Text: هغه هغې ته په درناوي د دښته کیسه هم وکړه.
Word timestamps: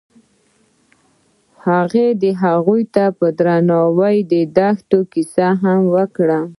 هغه 1.65 2.05
هغې 2.41 2.79
ته 2.95 3.05
په 3.17 3.27
درناوي 3.39 4.17
د 4.31 4.33
دښته 4.57 4.99
کیسه 5.13 5.47
هم 5.61 5.79
وکړه. 5.95 6.39